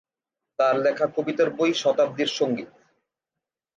তার 0.59 0.75
লেখা 0.79 1.05
কবিতার 1.15 1.49
বই 1.49 1.71
"শতাব্দীর 1.73 2.29
সঙ্গীত"। 2.29 2.69